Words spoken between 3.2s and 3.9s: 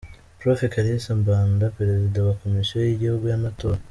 y’Amatora.